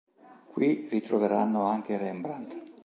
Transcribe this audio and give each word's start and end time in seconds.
Qui 0.55 0.87
ritroveranno 0.89 1.65
anche 1.67 1.95
Rembrandt. 1.95 2.55